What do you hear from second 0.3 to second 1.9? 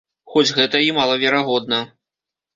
Хоць гэта і малаверагодна.